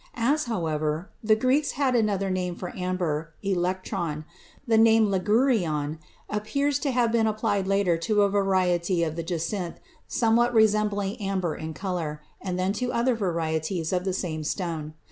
As, 0.17 0.45
however, 0.45 1.11
the 1.23 1.35
Greeks 1.35 1.73
had 1.73 1.93
another 1.93 2.31
name 2.31 2.55
for 2.55 2.75
amber, 2.75 3.35
electron, 3.43 4.25
the 4.67 4.75
name 4.79 5.11
ligurion 5.11 5.99
appears 6.27 6.79
to 6.79 6.89
have 6.89 7.11
been 7.11 7.27
applied 7.27 7.67
later 7.67 7.97
to 7.99 8.23
a 8.23 8.29
variety 8.31 9.03
of 9.03 9.15
the 9.15 9.21
jacinth 9.21 9.75
somewhat 10.07 10.55
resembling 10.55 11.21
amber 11.21 11.53
in 11.55 11.75
color, 11.75 12.19
and 12.41 12.57
then 12.57 12.73
to 12.73 12.91
other 12.91 13.13
varieties 13.13 13.93
of 13.93 14.03
the 14.03 14.13
same 14.13 14.43
stone. 14.43 14.95